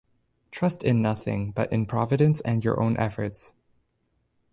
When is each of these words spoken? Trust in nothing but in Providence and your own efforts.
Trust 0.49 0.81
in 0.83 1.03
nothing 1.03 1.51
but 1.51 1.71
in 1.71 1.85
Providence 1.85 2.41
and 2.41 2.63
your 2.65 2.81
own 2.81 2.97
efforts. 2.97 3.53